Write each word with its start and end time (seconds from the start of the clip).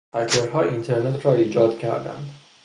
هکرها 0.13 0.61
اینترنت 0.61 1.25
را 1.25 1.33
ایجاد 1.33 1.77
کردند. 1.77 2.31